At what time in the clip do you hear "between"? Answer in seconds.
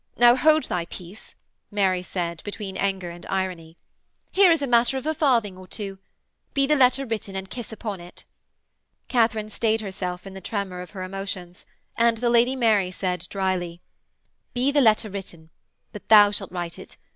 2.43-2.75